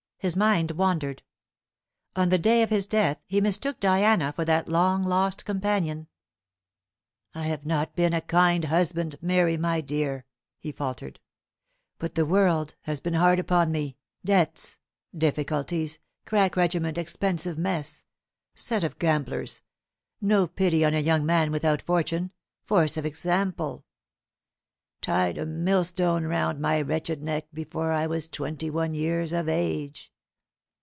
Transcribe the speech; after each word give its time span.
His 0.21 0.35
mind 0.35 0.69
wandered. 0.69 1.23
On 2.15 2.29
the 2.29 2.37
day 2.37 2.61
of 2.61 2.69
his 2.69 2.85
death 2.85 3.17
he 3.25 3.41
mistook 3.41 3.79
Diana 3.79 4.31
for 4.31 4.45
that 4.45 4.69
long 4.69 5.01
lost 5.01 5.45
companion. 5.45 6.09
"I 7.33 7.45
have 7.45 7.65
not 7.65 7.95
been 7.95 8.13
a 8.13 8.21
kind 8.21 8.65
husband, 8.65 9.17
Mary, 9.19 9.57
my 9.57 9.81
dear," 9.81 10.27
he 10.59 10.71
faltered 10.71 11.19
"but 11.97 12.13
the 12.13 12.27
world 12.27 12.75
has 12.83 12.99
been 12.99 13.15
hard 13.15 13.39
upon 13.39 13.71
me 13.71 13.97
debts 14.23 14.77
difficulties 15.17 15.97
crack 16.27 16.55
regiment 16.55 16.99
expensive 16.99 17.57
mess 17.57 18.05
set 18.53 18.83
of 18.83 18.99
gamblers 18.99 19.63
no 20.21 20.45
pity 20.45 20.85
on 20.85 20.93
a 20.93 20.99
young 20.99 21.25
man 21.25 21.49
without 21.51 21.81
fortune 21.81 22.31
force 22.63 22.95
of 22.95 23.07
example 23.07 23.85
tied 25.01 25.39
a 25.39 25.47
millstone 25.47 26.25
round 26.25 26.59
my 26.59 26.79
wretched 26.79 27.23
neck 27.23 27.47
before 27.51 27.91
I 27.91 28.05
was 28.05 28.29
twenty 28.29 28.69
one 28.69 28.93
years 28.93 29.33
of 29.33 29.49
age." 29.49 30.09